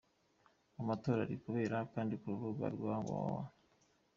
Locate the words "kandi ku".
1.93-2.25